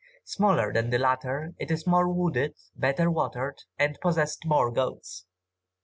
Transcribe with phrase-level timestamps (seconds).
[0.23, 5.27] Smaller than the latter, it is more wooded, better watered, and possessed more goats.